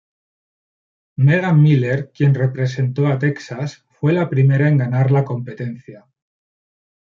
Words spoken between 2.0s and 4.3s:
quien representó a Texas, fue la